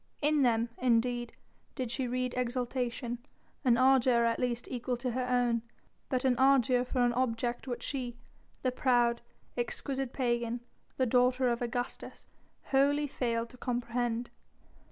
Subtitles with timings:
[0.19, 1.31] In them, indeed,
[1.75, 3.19] did she read exultation,
[3.63, 5.61] an ardour at least equal to her own,
[6.09, 8.17] but an ardour for an object which she
[8.63, 9.21] the proud,
[9.55, 10.61] exquisite pagan,
[10.97, 12.25] the daughter of Augustus
[12.71, 14.31] wholly failed to comprehend.